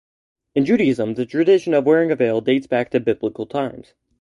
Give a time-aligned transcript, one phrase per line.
[0.55, 3.93] In Judaism, the tradition of wearing a veil dates back to biblical times.